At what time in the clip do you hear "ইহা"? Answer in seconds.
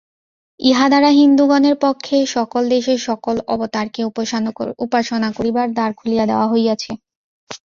0.59-0.85